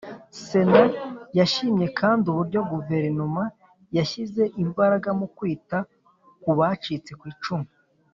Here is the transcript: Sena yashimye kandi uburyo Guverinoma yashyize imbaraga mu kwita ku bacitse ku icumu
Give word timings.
Sena 0.45 0.81
yashimye 1.39 1.87
kandi 1.99 2.25
uburyo 2.31 2.59
Guverinoma 2.71 3.43
yashyize 3.97 4.43
imbaraga 4.63 5.09
mu 5.19 5.27
kwita 5.37 5.77
ku 6.41 6.49
bacitse 6.59 7.11
ku 7.21 7.25
icumu 7.33 7.67